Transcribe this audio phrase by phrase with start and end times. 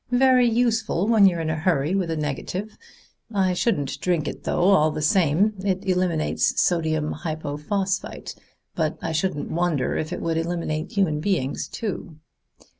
[0.17, 2.75] "Very useful when you're in a hurry with a negative.
[3.31, 5.53] I shouldn't drink it, though, all the same.
[5.63, 8.33] It eliminates sodium hypophosphite,
[8.73, 12.17] but I shouldn't wonder if it would eliminate human beings too."